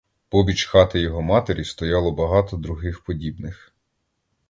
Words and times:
Побіч 0.29 0.65
хати 0.65 0.99
його 0.99 1.21
матері 1.21 1.65
стояло 1.65 2.11
багато 2.11 2.57
других, 2.57 3.03
подібних. 3.03 3.73